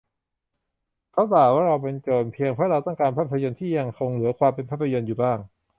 [1.11, 5.37] เขาด่าว่าเราเป็นโจร เพียงเพราะเราต้องการภาพยนตร์ที่ยังคงเหลือความเป็นภาพยนตร์อยู่บ้าง